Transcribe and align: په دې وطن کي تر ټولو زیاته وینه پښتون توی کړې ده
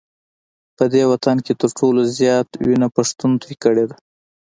په 0.77 0.83
دې 0.93 1.03
وطن 1.11 1.37
کي 1.45 1.53
تر 1.61 1.69
ټولو 1.79 2.01
زیاته 2.17 2.53
وینه 2.67 2.87
پښتون 2.97 3.31
توی 3.41 3.55
کړې 3.63 3.85
ده 3.89 3.95